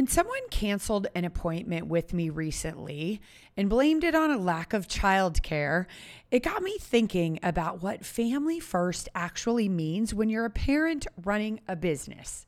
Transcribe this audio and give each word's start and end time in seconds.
When 0.00 0.06
someone 0.06 0.48
canceled 0.50 1.08
an 1.14 1.26
appointment 1.26 1.86
with 1.86 2.14
me 2.14 2.30
recently 2.30 3.20
and 3.54 3.68
blamed 3.68 4.02
it 4.02 4.14
on 4.14 4.30
a 4.30 4.38
lack 4.38 4.72
of 4.72 4.88
childcare, 4.88 5.84
it 6.30 6.42
got 6.42 6.62
me 6.62 6.78
thinking 6.80 7.38
about 7.42 7.82
what 7.82 8.06
family 8.06 8.60
first 8.60 9.10
actually 9.14 9.68
means 9.68 10.14
when 10.14 10.30
you're 10.30 10.46
a 10.46 10.50
parent 10.50 11.06
running 11.22 11.60
a 11.68 11.76
business. 11.76 12.46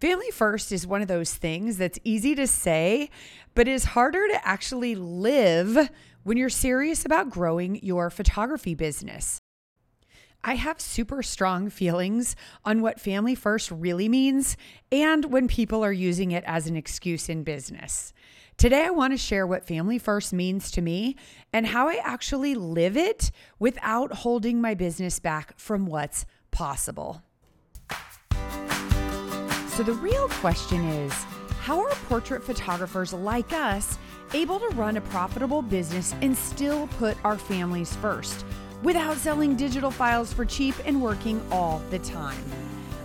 Family 0.00 0.32
first 0.32 0.72
is 0.72 0.84
one 0.84 1.02
of 1.02 1.06
those 1.06 1.32
things 1.32 1.76
that's 1.76 2.00
easy 2.02 2.34
to 2.34 2.48
say, 2.48 3.10
but 3.54 3.68
is 3.68 3.84
harder 3.84 4.26
to 4.26 4.44
actually 4.44 4.96
live 4.96 5.88
when 6.24 6.36
you're 6.36 6.48
serious 6.48 7.04
about 7.04 7.30
growing 7.30 7.76
your 7.76 8.10
photography 8.10 8.74
business. 8.74 9.41
I 10.44 10.54
have 10.56 10.80
super 10.80 11.22
strong 11.22 11.70
feelings 11.70 12.34
on 12.64 12.82
what 12.82 13.00
family 13.00 13.36
first 13.36 13.70
really 13.70 14.08
means 14.08 14.56
and 14.90 15.26
when 15.26 15.46
people 15.46 15.84
are 15.84 15.92
using 15.92 16.32
it 16.32 16.42
as 16.48 16.66
an 16.66 16.76
excuse 16.76 17.28
in 17.28 17.44
business. 17.44 18.12
Today, 18.56 18.84
I 18.86 18.90
want 18.90 19.12
to 19.12 19.16
share 19.16 19.46
what 19.46 19.68
family 19.68 19.98
first 19.98 20.32
means 20.32 20.72
to 20.72 20.82
me 20.82 21.14
and 21.52 21.64
how 21.64 21.88
I 21.88 22.00
actually 22.02 22.56
live 22.56 22.96
it 22.96 23.30
without 23.60 24.12
holding 24.12 24.60
my 24.60 24.74
business 24.74 25.20
back 25.20 25.56
from 25.58 25.86
what's 25.86 26.26
possible. 26.50 27.22
So, 29.68 29.84
the 29.84 29.94
real 29.94 30.28
question 30.28 30.84
is 30.84 31.12
how 31.60 31.80
are 31.80 31.90
portrait 32.08 32.42
photographers 32.42 33.12
like 33.12 33.52
us 33.52 33.96
able 34.34 34.58
to 34.58 34.68
run 34.70 34.96
a 34.96 35.00
profitable 35.02 35.62
business 35.62 36.16
and 36.20 36.36
still 36.36 36.88
put 36.88 37.16
our 37.24 37.38
families 37.38 37.94
first? 37.96 38.44
Without 38.82 39.16
selling 39.16 39.54
digital 39.54 39.90
files 39.90 40.32
for 40.32 40.44
cheap 40.44 40.74
and 40.84 41.00
working 41.00 41.40
all 41.52 41.80
the 41.90 41.98
time. 42.00 42.42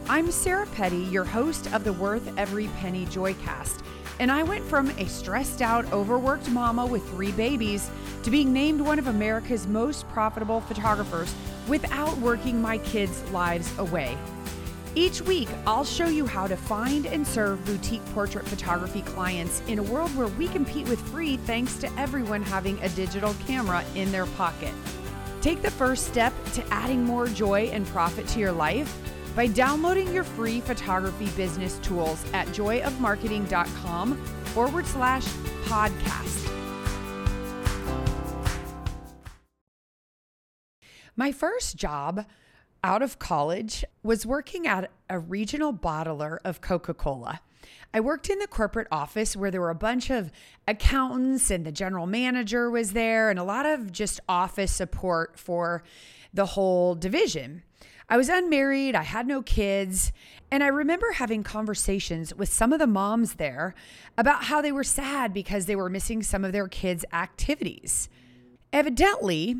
I'm 0.09 0.31
Sarah 0.31 0.65
Petty, 0.67 0.97
your 0.97 1.23
host 1.23 1.71
of 1.71 1.83
the 1.83 1.93
Worth 1.93 2.35
Every 2.37 2.67
Penny 2.79 3.05
Joycast, 3.05 3.81
and 4.19 4.31
I 4.31 4.41
went 4.41 4.63
from 4.63 4.89
a 4.91 5.05
stressed 5.05 5.61
out, 5.61 5.91
overworked 5.93 6.49
mama 6.49 6.85
with 6.85 7.07
three 7.09 7.31
babies 7.33 7.91
to 8.23 8.31
being 8.31 8.51
named 8.51 8.81
one 8.81 8.97
of 8.97 9.07
America's 9.07 9.67
most 9.67 10.09
profitable 10.09 10.61
photographers 10.61 11.33
without 11.67 12.17
working 12.17 12.59
my 12.59 12.79
kids' 12.79 13.21
lives 13.31 13.77
away. 13.77 14.17
Each 14.95 15.21
week, 15.21 15.49
I'll 15.67 15.85
show 15.85 16.07
you 16.07 16.25
how 16.25 16.47
to 16.47 16.57
find 16.57 17.05
and 17.05 17.27
serve 17.27 17.63
boutique 17.65 18.03
portrait 18.15 18.47
photography 18.47 19.03
clients 19.03 19.61
in 19.67 19.77
a 19.77 19.83
world 19.83 20.09
where 20.15 20.27
we 20.27 20.47
compete 20.47 20.87
with 20.87 20.99
free 21.11 21.37
thanks 21.37 21.75
to 21.77 21.99
everyone 21.99 22.41
having 22.41 22.79
a 22.81 22.89
digital 22.89 23.35
camera 23.45 23.83
in 23.93 24.11
their 24.11 24.25
pocket. 24.25 24.73
Take 25.41 25.61
the 25.61 25.71
first 25.71 26.07
step 26.07 26.33
to 26.53 26.63
adding 26.73 27.03
more 27.03 27.27
joy 27.27 27.69
and 27.71 27.85
profit 27.87 28.27
to 28.27 28.39
your 28.39 28.51
life 28.51 28.95
by 29.35 29.47
downloading 29.47 30.11
your 30.13 30.23
free 30.23 30.59
photography 30.59 31.27
business 31.37 31.77
tools 31.79 32.25
at 32.33 32.47
joyofmarketing.com 32.47 34.17
forward 34.17 34.85
slash 34.85 35.25
podcast. 35.65 36.51
My 41.15 41.31
first 41.31 41.75
job 41.75 42.25
out 42.87 43.01
of 43.01 43.19
college 43.19 43.83
was 44.01 44.25
working 44.25 44.65
at 44.65 44.89
a 45.09 45.19
regional 45.19 45.73
bottler 45.73 46.37
of 46.45 46.61
Coca 46.61 46.93
Cola. 46.93 47.41
I 47.93 47.99
worked 47.99 48.29
in 48.29 48.39
the 48.39 48.47
corporate 48.47 48.87
office 48.89 49.35
where 49.35 49.51
there 49.51 49.59
were 49.59 49.69
a 49.69 49.75
bunch 49.75 50.09
of 50.09 50.31
accountants 50.69 51.51
and 51.51 51.65
the 51.65 51.71
general 51.73 52.07
manager 52.07 52.71
was 52.71 52.93
there 52.93 53.29
and 53.29 53.37
a 53.37 53.43
lot 53.43 53.65
of 53.65 53.91
just 53.91 54.21
office 54.29 54.71
support 54.71 55.37
for 55.37 55.83
the 56.33 56.45
whole 56.45 56.95
division. 56.95 57.63
I 58.07 58.15
was 58.15 58.29
unmarried, 58.29 58.95
I 58.95 59.03
had 59.03 59.27
no 59.27 59.41
kids, 59.41 60.13
and 60.49 60.63
I 60.63 60.67
remember 60.67 61.11
having 61.11 61.43
conversations 61.43 62.33
with 62.33 62.47
some 62.47 62.71
of 62.71 62.79
the 62.79 62.87
moms 62.87 63.33
there 63.33 63.75
about 64.17 64.45
how 64.45 64.61
they 64.61 64.71
were 64.71 64.85
sad 64.85 65.33
because 65.33 65.65
they 65.65 65.75
were 65.75 65.89
missing 65.89 66.23
some 66.23 66.45
of 66.45 66.53
their 66.53 66.69
kids' 66.69 67.03
activities. 67.11 68.07
Evidently, 68.71 69.57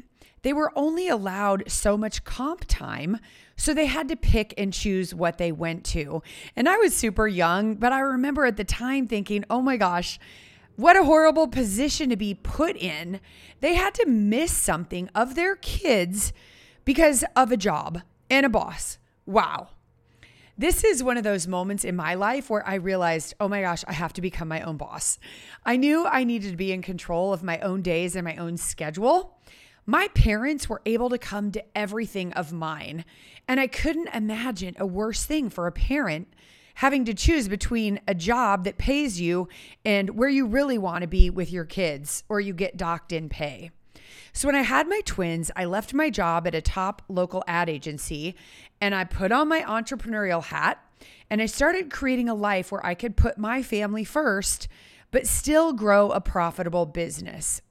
they 0.48 0.54
were 0.54 0.72
only 0.78 1.10
allowed 1.10 1.70
so 1.70 1.98
much 1.98 2.24
comp 2.24 2.64
time, 2.70 3.20
so 3.58 3.74
they 3.74 3.88
had 3.88 4.08
to 4.08 4.16
pick 4.16 4.54
and 4.58 4.72
choose 4.72 5.14
what 5.14 5.38
they 5.38 5.52
went 5.52 5.84
to. 5.84 6.24
And 6.56 6.70
I 6.70 6.78
was 6.78 6.96
super 6.96 7.28
young, 7.28 7.76
but 7.76 7.92
I 7.92 8.00
remember 8.00 8.46
at 8.46 8.56
the 8.56 8.64
time 8.64 9.08
thinking, 9.08 9.44
oh 9.50 9.62
my 9.62 9.76
gosh, 9.76 10.18
what 10.78 10.96
a 10.96 11.04
horrible 11.04 11.50
position 11.50 12.10
to 12.12 12.16
be 12.16 12.34
put 12.34 12.78
in. 12.78 13.20
They 13.60 13.74
had 13.74 13.94
to 13.96 14.06
miss 14.06 14.54
something 14.54 15.10
of 15.14 15.36
their 15.36 15.58
kids 15.58 16.32
because 16.86 17.26
of 17.36 17.52
a 17.52 17.58
job 17.58 18.04
and 18.30 18.46
a 18.46 18.50
boss. 18.50 19.00
Wow. 19.26 19.72
This 20.58 20.86
is 20.86 21.04
one 21.04 21.18
of 21.18 21.26
those 21.26 21.46
moments 21.46 21.84
in 21.84 21.98
my 21.98 22.14
life 22.14 22.50
where 22.50 22.66
I 22.66 22.76
realized, 22.76 23.34
oh 23.42 23.50
my 23.50 23.60
gosh, 23.60 23.84
I 23.86 23.92
have 23.92 24.14
to 24.14 24.22
become 24.22 24.48
my 24.48 24.62
own 24.62 24.78
boss. 24.78 25.20
I 25.66 25.76
knew 25.76 26.08
I 26.08 26.24
needed 26.24 26.52
to 26.52 26.58
be 26.58 26.72
in 26.72 26.82
control 26.82 27.34
of 27.34 27.44
my 27.44 27.60
own 27.60 27.82
days 27.82 28.16
and 28.16 28.24
my 28.24 28.38
own 28.38 28.56
schedule. 28.56 29.34
My 29.90 30.10
parents 30.10 30.68
were 30.68 30.82
able 30.86 31.10
to 31.12 31.18
come 31.18 31.50
to 31.54 31.64
everything 31.74 32.34
of 32.34 32.52
mine, 32.52 33.06
and 33.48 33.58
I 33.58 33.68
couldn't 33.68 34.14
imagine 34.14 34.76
a 34.78 34.86
worse 34.86 35.24
thing 35.24 35.50
for 35.50 35.66
a 35.66 35.72
parent 35.72 36.28
having 36.76 37.06
to 37.06 37.14
choose 37.14 37.48
between 37.48 38.02
a 38.06 38.14
job 38.14 38.66
that 38.66 38.78
pays 38.78 39.22
you 39.22 39.48
and 39.86 40.10
where 40.10 40.28
you 40.28 40.46
really 40.46 40.78
want 40.78 41.04
to 41.04 41.08
be 41.08 41.30
with 41.30 41.54
your 41.54 41.64
kids 41.64 42.26
or 42.28 42.42
you 42.42 42.54
get 42.54 42.76
docked 42.76 43.14
in 43.14 43.30
pay. 43.30 43.72
So, 44.34 44.50
when 44.50 44.56
I 44.56 44.64
had 44.64 44.90
my 44.90 45.00
twins, 45.06 45.52
I 45.56 45.64
left 45.64 45.94
my 45.94 46.10
job 46.10 46.46
at 46.48 46.54
a 46.54 46.62
top 46.62 47.02
local 47.08 47.42
ad 47.48 47.70
agency 47.70 48.36
and 48.82 48.94
I 48.94 49.06
put 49.06 49.32
on 49.32 49.48
my 49.48 49.62
entrepreneurial 49.62 50.44
hat 50.44 50.84
and 51.30 51.42
I 51.42 51.46
started 51.46 51.92
creating 51.92 52.28
a 52.28 52.36
life 52.36 52.74
where 52.74 52.86
I 52.86 52.94
could 52.94 53.16
put 53.16 53.38
my 53.38 53.64
family 53.64 54.04
first, 54.04 54.68
but 55.12 55.26
still 55.28 55.72
grow 55.72 56.12
a 56.12 56.20
profitable 56.20 56.86
business. 56.86 57.62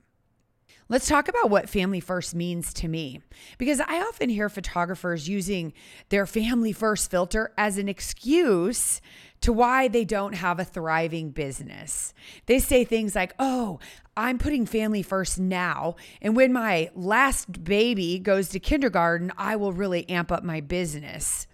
Let's 0.88 1.08
talk 1.08 1.28
about 1.28 1.50
what 1.50 1.68
family 1.68 1.98
first 1.98 2.32
means 2.32 2.72
to 2.74 2.86
me. 2.86 3.20
Because 3.58 3.80
I 3.80 4.00
often 4.00 4.28
hear 4.28 4.48
photographers 4.48 5.28
using 5.28 5.72
their 6.10 6.26
family 6.26 6.72
first 6.72 7.10
filter 7.10 7.52
as 7.58 7.76
an 7.76 7.88
excuse 7.88 9.00
to 9.40 9.52
why 9.52 9.88
they 9.88 10.04
don't 10.04 10.34
have 10.34 10.60
a 10.60 10.64
thriving 10.64 11.30
business. 11.30 12.14
They 12.46 12.60
say 12.60 12.84
things 12.84 13.16
like, 13.16 13.34
oh, 13.40 13.80
I'm 14.16 14.38
putting 14.38 14.64
family 14.64 15.02
first 15.02 15.40
now. 15.40 15.96
And 16.22 16.36
when 16.36 16.52
my 16.52 16.90
last 16.94 17.64
baby 17.64 18.20
goes 18.20 18.48
to 18.50 18.60
kindergarten, 18.60 19.32
I 19.36 19.56
will 19.56 19.72
really 19.72 20.08
amp 20.08 20.30
up 20.30 20.44
my 20.44 20.60
business. 20.60 21.48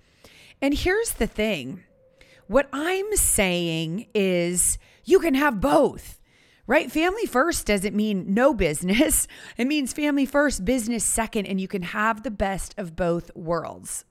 And 0.60 0.74
here's 0.74 1.12
the 1.12 1.26
thing 1.26 1.82
what 2.48 2.68
I'm 2.72 3.16
saying 3.16 4.08
is 4.14 4.76
you 5.04 5.20
can 5.20 5.34
have 5.34 5.60
both 5.60 6.20
right? 6.72 6.90
Family 6.90 7.26
first 7.26 7.66
doesn't 7.66 7.94
mean 7.94 8.32
no 8.32 8.54
business. 8.54 9.28
It 9.58 9.66
means 9.66 9.92
family 9.92 10.24
first, 10.24 10.64
business 10.64 11.04
second, 11.04 11.44
and 11.44 11.60
you 11.60 11.68
can 11.68 11.82
have 11.82 12.22
the 12.22 12.30
best 12.30 12.74
of 12.78 12.96
both 12.96 13.30
worlds. 13.36 14.06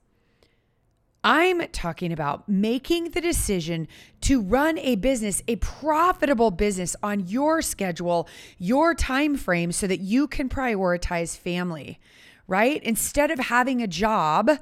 I'm 1.24 1.66
talking 1.70 2.12
about 2.12 2.48
making 2.48 3.10
the 3.10 3.20
decision 3.20 3.88
to 4.20 4.40
run 4.40 4.78
a 4.78 4.94
business, 4.94 5.42
a 5.48 5.56
profitable 5.56 6.52
business 6.52 6.94
on 7.02 7.26
your 7.26 7.62
schedule, 7.62 8.28
your 8.58 8.94
time 8.94 9.36
frame 9.36 9.72
so 9.72 9.88
that 9.88 9.98
you 9.98 10.28
can 10.28 10.48
prioritize 10.48 11.36
family, 11.36 11.98
right? 12.46 12.80
Instead 12.84 13.32
of 13.32 13.40
having 13.40 13.82
a 13.82 13.88
job 13.88 14.52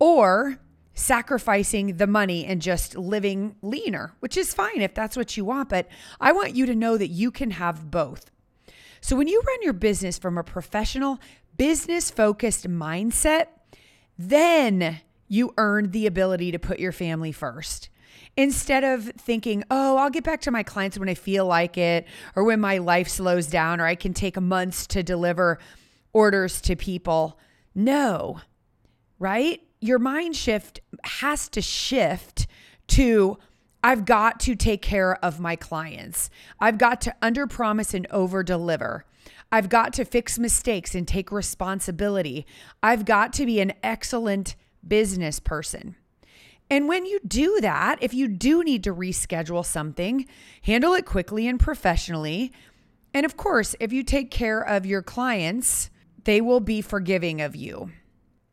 or 0.00 0.58
sacrificing 0.96 1.98
the 1.98 2.06
money 2.06 2.44
and 2.44 2.60
just 2.60 2.96
living 2.96 3.54
leaner, 3.62 4.14
which 4.20 4.36
is 4.36 4.54
fine 4.54 4.80
if 4.80 4.94
that's 4.94 5.16
what 5.16 5.36
you 5.36 5.44
want. 5.44 5.68
But 5.68 5.86
I 6.20 6.32
want 6.32 6.56
you 6.56 6.66
to 6.66 6.74
know 6.74 6.96
that 6.96 7.08
you 7.08 7.30
can 7.30 7.52
have 7.52 7.90
both. 7.90 8.30
So 9.00 9.14
when 9.14 9.28
you 9.28 9.40
run 9.46 9.62
your 9.62 9.74
business 9.74 10.18
from 10.18 10.38
a 10.38 10.42
professional, 10.42 11.20
business 11.56 12.10
focused 12.10 12.66
mindset, 12.66 13.48
then 14.18 15.00
you 15.28 15.52
earn 15.58 15.90
the 15.90 16.06
ability 16.06 16.50
to 16.52 16.58
put 16.58 16.80
your 16.80 16.92
family 16.92 17.30
first. 17.30 17.90
Instead 18.38 18.82
of 18.82 19.04
thinking, 19.18 19.64
oh, 19.70 19.98
I'll 19.98 20.10
get 20.10 20.24
back 20.24 20.40
to 20.42 20.50
my 20.50 20.62
clients 20.62 20.98
when 20.98 21.08
I 21.08 21.14
feel 21.14 21.46
like 21.46 21.76
it, 21.76 22.06
or 22.34 22.44
when 22.44 22.60
my 22.60 22.78
life 22.78 23.08
slows 23.08 23.46
down, 23.46 23.80
or 23.80 23.86
I 23.86 23.94
can 23.94 24.14
take 24.14 24.40
months 24.40 24.86
to 24.88 25.02
deliver 25.02 25.58
orders 26.12 26.60
to 26.62 26.76
people. 26.76 27.38
No, 27.74 28.40
right? 29.18 29.60
Your 29.80 29.98
mind 29.98 30.36
shift 30.36 30.80
has 31.04 31.48
to 31.50 31.62
shift 31.62 32.46
to 32.88 33.38
I've 33.82 34.04
got 34.04 34.40
to 34.40 34.56
take 34.56 34.82
care 34.82 35.14
of 35.24 35.38
my 35.38 35.54
clients. 35.54 36.28
I've 36.58 36.76
got 36.76 37.00
to 37.02 37.14
under 37.22 37.46
promise 37.46 37.94
and 37.94 38.06
over 38.10 38.42
deliver. 38.42 39.04
I've 39.52 39.68
got 39.68 39.92
to 39.94 40.04
fix 40.04 40.38
mistakes 40.38 40.94
and 40.94 41.06
take 41.06 41.30
responsibility. 41.30 42.46
I've 42.82 43.04
got 43.04 43.32
to 43.34 43.46
be 43.46 43.60
an 43.60 43.74
excellent 43.84 44.56
business 44.86 45.38
person. 45.38 45.94
And 46.68 46.88
when 46.88 47.06
you 47.06 47.20
do 47.26 47.60
that, 47.60 47.98
if 48.00 48.12
you 48.12 48.26
do 48.26 48.64
need 48.64 48.82
to 48.84 48.94
reschedule 48.94 49.64
something, 49.64 50.26
handle 50.62 50.94
it 50.94 51.06
quickly 51.06 51.46
and 51.46 51.60
professionally. 51.60 52.52
And 53.14 53.24
of 53.24 53.36
course, 53.36 53.76
if 53.78 53.92
you 53.92 54.02
take 54.02 54.32
care 54.32 54.60
of 54.60 54.84
your 54.84 55.02
clients, 55.02 55.90
they 56.24 56.40
will 56.40 56.60
be 56.60 56.80
forgiving 56.80 57.40
of 57.40 57.54
you. 57.54 57.92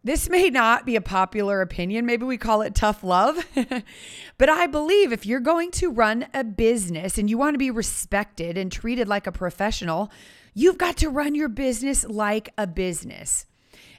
This 0.05 0.29
may 0.29 0.50
not 0.50 0.85
be 0.85 0.97
a 0.97 1.01
popular 1.01 1.61
opinion. 1.61 2.05
Maybe 2.05 2.25
we 2.25 2.38
call 2.38 2.61
it 2.61 2.75
tough 2.75 3.05
love. 3.05 3.47
but 4.38 4.50
I 4.50 4.67
believe 4.67 5.13
if 5.13 5.25
you're 5.25 5.39
going 5.39 5.71
to 5.71 5.89
run 5.89 6.27
a 6.33 6.44
business 6.44 7.17
and 7.17 7.29
you 7.29 7.38
want 7.38 7.53
to 7.53 7.59
be 7.59 7.71
respected 7.71 8.57
and 8.57 8.69
treated 8.69 9.07
like 9.07 9.27
a 9.27 9.31
professional, 9.31 10.11
you've 10.53 10.77
got 10.77 10.97
to 10.97 11.09
run 11.09 11.35
your 11.35 11.47
business 11.47 12.03
like 12.03 12.50
a 12.57 12.67
business. 12.67 13.45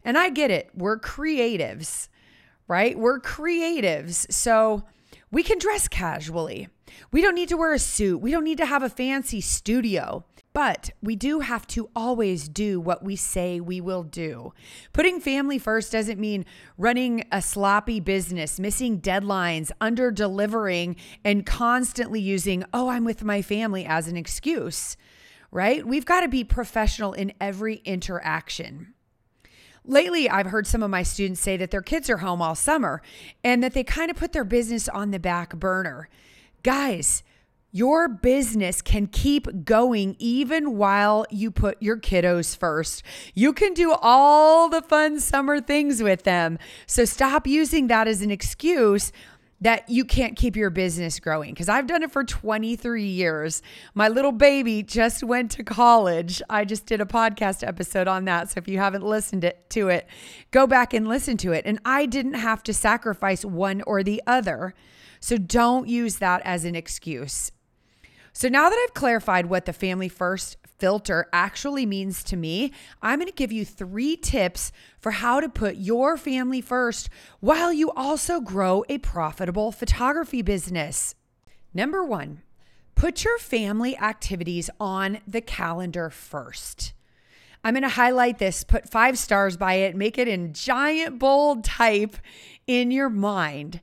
And 0.04 0.18
I 0.18 0.28
get 0.28 0.50
it. 0.50 0.68
We're 0.74 1.00
creatives, 1.00 2.08
right? 2.68 2.98
We're 2.98 3.18
creatives. 3.18 4.30
So 4.30 4.84
we 5.34 5.42
can 5.42 5.58
dress 5.58 5.88
casually. 5.88 6.68
We 7.10 7.20
don't 7.20 7.34
need 7.34 7.48
to 7.48 7.56
wear 7.56 7.74
a 7.74 7.78
suit. 7.78 8.18
We 8.18 8.30
don't 8.30 8.44
need 8.44 8.58
to 8.58 8.66
have 8.66 8.84
a 8.84 8.88
fancy 8.88 9.40
studio. 9.40 10.24
But 10.52 10.92
we 11.02 11.16
do 11.16 11.40
have 11.40 11.66
to 11.68 11.90
always 11.96 12.48
do 12.48 12.78
what 12.78 13.02
we 13.02 13.16
say 13.16 13.58
we 13.58 13.80
will 13.80 14.04
do. 14.04 14.52
Putting 14.92 15.20
family 15.20 15.58
first 15.58 15.90
doesn't 15.90 16.20
mean 16.20 16.46
running 16.78 17.24
a 17.32 17.42
sloppy 17.42 17.98
business, 17.98 18.60
missing 18.60 19.00
deadlines, 19.00 19.72
under 19.80 20.12
delivering, 20.12 20.94
and 21.24 21.44
constantly 21.44 22.20
using, 22.20 22.62
oh, 22.72 22.88
I'm 22.88 23.04
with 23.04 23.24
my 23.24 23.42
family 23.42 23.84
as 23.84 24.06
an 24.06 24.16
excuse, 24.16 24.96
right? 25.50 25.84
We've 25.84 26.06
got 26.06 26.20
to 26.20 26.28
be 26.28 26.44
professional 26.44 27.12
in 27.12 27.32
every 27.40 27.76
interaction. 27.84 28.94
Lately, 29.86 30.30
I've 30.30 30.46
heard 30.46 30.66
some 30.66 30.82
of 30.82 30.90
my 30.90 31.02
students 31.02 31.40
say 31.40 31.58
that 31.58 31.70
their 31.70 31.82
kids 31.82 32.08
are 32.08 32.18
home 32.18 32.40
all 32.40 32.54
summer 32.54 33.02
and 33.42 33.62
that 33.62 33.74
they 33.74 33.84
kind 33.84 34.10
of 34.10 34.16
put 34.16 34.32
their 34.32 34.44
business 34.44 34.88
on 34.88 35.10
the 35.10 35.18
back 35.18 35.54
burner. 35.56 36.08
Guys, 36.62 37.22
your 37.70 38.08
business 38.08 38.80
can 38.80 39.08
keep 39.08 39.64
going 39.64 40.14
even 40.18 40.78
while 40.78 41.26
you 41.28 41.50
put 41.50 41.82
your 41.82 41.98
kiddos 41.98 42.56
first. 42.56 43.02
You 43.34 43.52
can 43.52 43.74
do 43.74 43.92
all 44.00 44.70
the 44.70 44.80
fun 44.80 45.18
summer 45.20 45.60
things 45.60 46.02
with 46.02 46.22
them. 46.22 46.58
So 46.86 47.04
stop 47.04 47.46
using 47.46 47.88
that 47.88 48.08
as 48.08 48.22
an 48.22 48.30
excuse 48.30 49.10
that 49.64 49.88
you 49.88 50.04
can't 50.04 50.36
keep 50.36 50.56
your 50.56 50.68
business 50.68 51.18
growing 51.18 51.54
because 51.54 51.70
I've 51.70 51.86
done 51.86 52.02
it 52.02 52.10
for 52.12 52.22
23 52.22 53.02
years. 53.02 53.62
My 53.94 54.08
little 54.08 54.30
baby 54.30 54.82
just 54.82 55.24
went 55.24 55.50
to 55.52 55.64
college. 55.64 56.42
I 56.50 56.66
just 56.66 56.84
did 56.84 57.00
a 57.00 57.06
podcast 57.06 57.66
episode 57.66 58.06
on 58.06 58.26
that. 58.26 58.50
So 58.50 58.58
if 58.58 58.68
you 58.68 58.76
haven't 58.76 59.06
listened 59.06 59.50
to 59.70 59.88
it, 59.88 60.06
go 60.50 60.66
back 60.66 60.92
and 60.92 61.08
listen 61.08 61.38
to 61.38 61.52
it. 61.52 61.64
And 61.64 61.78
I 61.82 62.04
didn't 62.04 62.34
have 62.34 62.62
to 62.64 62.74
sacrifice 62.74 63.42
one 63.42 63.80
or 63.86 64.02
the 64.02 64.22
other. 64.26 64.74
So 65.18 65.38
don't 65.38 65.88
use 65.88 66.16
that 66.16 66.42
as 66.44 66.66
an 66.66 66.74
excuse. 66.74 67.50
So 68.34 68.48
now 68.48 68.68
that 68.68 68.78
I've 68.84 68.92
clarified 68.92 69.46
what 69.46 69.64
the 69.64 69.72
family 69.72 70.10
first 70.10 70.58
filter 70.78 71.28
actually 71.32 71.86
means 71.86 72.22
to 72.24 72.36
me, 72.36 72.72
I'm 73.02 73.18
going 73.18 73.28
to 73.28 73.34
give 73.34 73.52
you 73.52 73.64
three 73.64 74.16
tips 74.16 74.72
for 74.98 75.12
how 75.12 75.40
to 75.40 75.48
put 75.48 75.76
your 75.76 76.16
family 76.16 76.60
first 76.60 77.08
while 77.40 77.72
you 77.72 77.90
also 77.92 78.40
grow 78.40 78.84
a 78.88 78.98
profitable 78.98 79.72
photography 79.72 80.42
business. 80.42 81.14
Number 81.72 82.04
one, 82.04 82.42
put 82.94 83.24
your 83.24 83.38
family 83.38 83.96
activities 83.96 84.70
on 84.78 85.18
the 85.26 85.40
calendar 85.40 86.10
first. 86.10 86.92
I'm 87.64 87.72
going 87.72 87.82
to 87.82 87.88
highlight 87.88 88.38
this, 88.38 88.62
put 88.62 88.88
five 88.88 89.18
stars 89.18 89.56
by 89.56 89.74
it, 89.74 89.96
make 89.96 90.18
it 90.18 90.28
in 90.28 90.52
giant 90.52 91.18
bold 91.18 91.64
type 91.64 92.16
in 92.66 92.90
your 92.90 93.08
mind. 93.08 93.80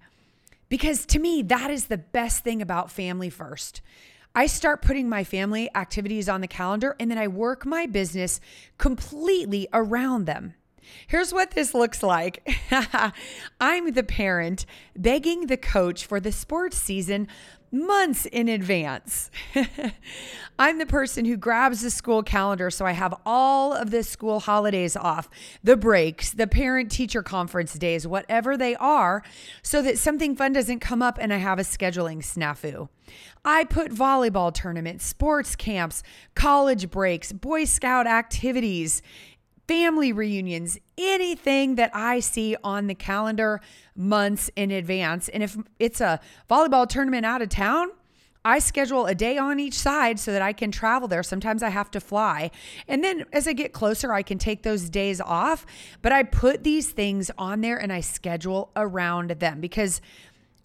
Because 0.70 1.06
to 1.08 1.20
me, 1.20 1.42
that 1.42 1.72
is 1.72 1.88
the 1.88 1.98
best 1.98 2.44
thing 2.44 2.62
about 2.62 2.92
family 2.92 3.30
first. 3.30 3.82
I 4.33 4.45
start 4.48 4.81
putting 4.81 5.10
my 5.10 5.25
family 5.25 5.69
activities 5.75 6.30
on 6.30 6.39
the 6.39 6.48
calendar 6.48 6.95
and 7.00 7.12
then 7.12 7.18
I 7.18 7.28
work 7.28 7.66
my 7.66 7.86
business 7.86 8.39
completely 8.78 9.68
around 9.74 10.25
them. 10.25 10.54
Here's 11.07 11.33
what 11.33 11.51
this 11.51 11.74
looks 11.74 12.04
like 12.04 12.48
I'm 13.60 13.92
the 13.92 14.04
parent 14.04 14.66
begging 14.95 15.48
the 15.48 15.57
coach 15.57 16.06
for 16.06 16.19
the 16.19 16.31
sports 16.31 16.78
season 16.78 17.28
months 17.72 18.25
in 18.25 18.50
advance. 18.50 19.31
I'm 20.60 20.78
the 20.78 20.86
person 20.86 21.25
who 21.25 21.38
grabs 21.38 21.81
the 21.81 21.89
school 21.89 22.22
calendar 22.22 22.69
so 22.69 22.86
I 22.86 22.92
have 22.92 23.16
all 23.25 23.74
of 23.74 23.92
the 23.92 24.04
school 24.04 24.42
holidays 24.42 24.98
off, 24.98 25.30
the 25.63 25.78
breaks, 25.78 26.31
the 26.31 26.48
parent 26.48 26.92
teacher 26.92 27.24
conference 27.24 27.74
days, 27.74 28.06
whatever 28.06 28.57
they 28.57 28.75
are, 28.75 29.24
so 29.63 29.81
that 29.81 29.98
something 29.98 30.36
fun 30.36 30.54
doesn't 30.54 30.80
come 30.80 31.01
up 31.01 31.18
and 31.19 31.33
I 31.33 31.38
have 31.38 31.60
a 31.60 31.63
scheduling 31.63 32.18
snafu. 32.18 32.89
I 33.44 33.63
put 33.63 33.92
volleyball 33.92 34.54
tournaments, 34.54 35.06
sports 35.06 35.56
camps, 35.56 36.04
college 36.36 36.89
breaks, 36.92 37.31
Boy 37.31 37.66
Scout 37.66 38.07
activities, 38.07 39.01
family 39.71 40.12
reunions, 40.12 40.77
anything 40.97 41.75
that 41.75 41.89
I 41.94 42.19
see 42.19 42.57
on 42.62 42.88
the 42.88 42.94
calendar 42.94 43.62
months 43.95 44.51
in 44.57 44.69
advance. 44.69 45.29
And 45.29 45.41
if 45.41 45.56
it's 45.79 46.01
a 46.01 46.19
volleyball 46.50 46.85
tournament 46.89 47.25
out 47.25 47.41
of 47.41 47.47
town, 47.47 47.88
I 48.44 48.59
schedule 48.59 49.06
a 49.06 49.15
day 49.15 49.38
on 49.38 49.62
each 49.62 49.75
side 49.75 50.19
so 50.19 50.33
that 50.33 50.41
I 50.41 50.51
can 50.51 50.71
travel 50.73 51.07
there. 51.07 51.23
Sometimes 51.23 51.63
I 51.63 51.69
have 51.69 51.89
to 51.91 52.01
fly. 52.01 52.51
And 52.85 53.01
then 53.01 53.23
as 53.31 53.47
I 53.47 53.53
get 53.53 53.71
closer, 53.71 54.12
I 54.12 54.23
can 54.23 54.38
take 54.38 54.63
those 54.63 54.89
days 54.89 55.21
off. 55.21 55.65
But 56.01 56.12
I 56.12 56.23
put 56.23 56.65
these 56.65 56.89
things 56.89 57.31
on 57.38 57.62
there 57.62 57.77
and 57.77 57.94
I 57.94 58.01
schedule 58.01 58.71
around 58.75 59.29
them 59.31 59.62
because 59.62 60.01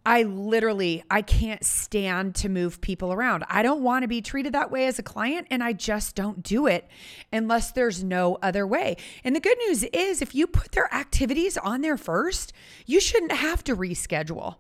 I 0.07 0.23
literally 0.23 1.03
I 1.11 1.21
can't 1.21 1.65
stand 1.65 2.37
to 2.37 2.49
move 2.49 2.81
people 2.81 3.13
around. 3.13 3.45
I 3.49 3.63
don't 3.63 3.83
want 3.83 4.05
to 4.05 4.09
be 4.09 4.23
treated 4.23 4.55
that 4.55 4.71
way 4.71 4.87
as 4.87 5.01
a 5.01 5.03
client 5.03 5.49
and 5.51 5.65
I 5.65 5.73
just 5.73 6.15
don't 6.15 6.45
do 6.45 6.69
it 6.69 6.87
unless 7.33 7.73
there's 7.73 8.05
no 8.05 8.39
other 8.41 8.65
way. 8.69 8.99
And 9.25 9.35
the 9.35 9.41
good 9.41 9.59
news 9.67 9.83
is 9.83 10.23
if 10.23 10.33
you 10.33 10.47
put 10.47 10.73
their 10.73 10.95
activities 10.95 11.59
on 11.59 11.81
there 11.81 11.97
first, 11.97 12.53
you 12.87 13.01
shouldn't 13.01 13.33
have 13.33 13.65
to 13.65 13.75
reschedule. 13.75 14.59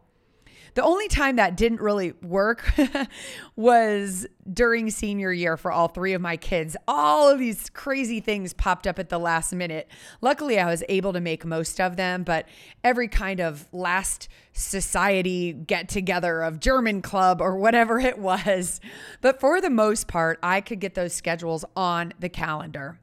The 0.77 0.85
only 0.85 1.09
time 1.09 1.37
that 1.37 1.57
didn't 1.57 1.81
really 1.81 2.13
work 2.23 2.71
was 3.57 4.27
during 4.53 4.91
senior 4.91 5.33
year 5.33 5.57
for 5.57 5.73
all 5.73 5.89
three 5.89 6.13
of 6.13 6.21
my 6.21 6.37
kids. 6.37 6.77
All 6.87 7.31
of 7.31 7.39
these 7.39 7.71
crazy 7.71 8.21
things 8.21 8.53
popped 8.53 8.87
up 8.87 8.99
at 8.99 9.09
the 9.09 9.19
last 9.19 9.55
minute. 9.55 9.89
Luckily, 10.21 10.59
I 10.61 10.67
was 10.67 10.85
able 10.91 11.15
to 11.15 11.21
make 11.21 11.47
most 11.47 11.81
of 11.81 11.97
them, 11.97 12.25
but 12.25 12.47
every 12.85 13.09
kind 13.09 13.41
of 13.41 13.67
last 13.73 14.29
society 14.53 15.55
get 15.55 15.89
together 15.89 16.43
of 16.43 16.61
German 16.61 17.01
club 17.01 17.41
or 17.41 17.57
whatever 17.57 17.99
it 17.99 18.19
was. 18.19 18.79
But 19.23 19.41
for 19.41 19.63
the 19.63 19.71
most 19.71 20.09
part, 20.09 20.39
I 20.43 20.61
could 20.61 20.81
get 20.81 20.93
those 20.93 21.15
schedules 21.15 21.65
on 21.75 22.13
the 22.21 22.29
calendar. 22.29 23.01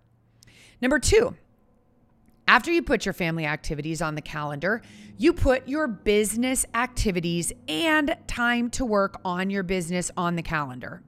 Number 0.80 1.00
two, 1.00 1.38
after 2.48 2.72
you 2.72 2.82
put 2.82 3.06
your 3.06 3.14
family 3.14 3.46
activities 3.46 4.02
on 4.02 4.16
the 4.16 4.22
calendar, 4.22 4.82
you 5.18 5.34
put 5.34 5.68
your 5.68 5.88
business 5.88 6.66
activities 6.74 7.54
and 7.68 8.16
time 8.28 8.70
to 8.72 8.86
work 8.86 9.20
on 9.24 9.50
your 9.50 9.64
business 9.64 10.12
on 10.18 10.36
the 10.36 10.42
calendar. 10.42 11.02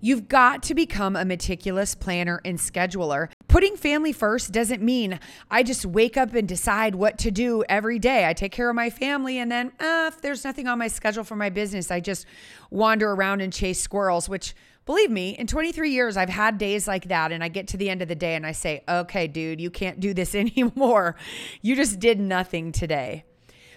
You've 0.00 0.26
got 0.26 0.64
to 0.64 0.74
become 0.74 1.14
a 1.14 1.24
meticulous 1.24 1.94
planner 1.94 2.40
and 2.44 2.58
scheduler. 2.58 3.30
Putting 3.52 3.76
family 3.76 4.12
first 4.12 4.50
doesn't 4.50 4.80
mean 4.80 5.20
I 5.50 5.62
just 5.62 5.84
wake 5.84 6.16
up 6.16 6.32
and 6.32 6.48
decide 6.48 6.94
what 6.94 7.18
to 7.18 7.30
do 7.30 7.62
every 7.68 7.98
day. 7.98 8.26
I 8.26 8.32
take 8.32 8.50
care 8.50 8.70
of 8.70 8.74
my 8.74 8.88
family, 8.88 9.36
and 9.36 9.52
then 9.52 9.72
uh, 9.78 10.10
if 10.10 10.22
there's 10.22 10.42
nothing 10.42 10.68
on 10.68 10.78
my 10.78 10.88
schedule 10.88 11.22
for 11.22 11.36
my 11.36 11.50
business, 11.50 11.90
I 11.90 12.00
just 12.00 12.24
wander 12.70 13.12
around 13.12 13.42
and 13.42 13.52
chase 13.52 13.78
squirrels, 13.78 14.26
which 14.26 14.54
Believe 14.86 15.10
me, 15.10 15.36
in 15.38 15.46
23 15.46 15.90
years, 15.90 16.16
I've 16.16 16.30
had 16.30 16.56
days 16.56 16.88
like 16.88 17.08
that, 17.08 17.30
and 17.30 17.44
I 17.44 17.48
get 17.48 17.68
to 17.68 17.76
the 17.76 17.90
end 17.90 18.00
of 18.00 18.08
the 18.08 18.14
day 18.14 18.34
and 18.34 18.46
I 18.46 18.52
say, 18.52 18.82
okay, 18.88 19.28
dude, 19.28 19.60
you 19.60 19.70
can't 19.70 20.00
do 20.00 20.14
this 20.14 20.34
anymore. 20.34 21.14
You 21.60 21.76
just 21.76 22.00
did 22.00 22.18
nothing 22.18 22.72
today. 22.72 23.24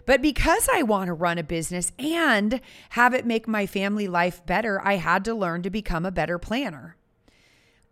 But 0.06 0.22
because 0.22 0.70
I 0.72 0.84
want 0.84 1.08
to 1.08 1.14
run 1.14 1.38
a 1.38 1.44
business 1.44 1.92
and 2.00 2.62
have 2.92 3.14
it 3.14 3.26
make 3.26 3.46
my 3.46 3.66
family 3.66 4.08
life 4.08 4.44
better, 4.46 4.82
I 4.84 4.96
had 4.96 5.26
to 5.26 5.36
learn 5.36 5.64
to 5.64 5.70
become 5.70 6.06
a 6.06 6.12
better 6.12 6.40
planner. 6.40 6.96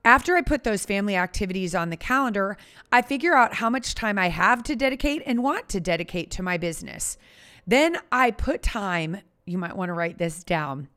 After 0.05 0.35
I 0.35 0.41
put 0.41 0.63
those 0.63 0.85
family 0.85 1.15
activities 1.15 1.73
on 1.73 1.89
the 1.89 1.97
calendar, 1.97 2.57
I 2.91 3.01
figure 3.01 3.35
out 3.35 3.55
how 3.55 3.69
much 3.69 3.95
time 3.95 4.19
I 4.19 4.29
have 4.29 4.61
to 4.63 4.75
dedicate 4.75 5.23
and 5.25 5.43
want 5.43 5.69
to 5.69 5.79
dedicate 5.79 6.29
to 6.31 6.43
my 6.43 6.57
business. 6.57 7.17
Then 7.65 7.97
I 8.11 8.31
put 8.31 8.61
time, 8.61 9.19
you 9.45 9.57
might 9.57 9.77
want 9.77 9.89
to 9.89 9.93
write 9.93 10.17
this 10.17 10.43
down, 10.43 10.89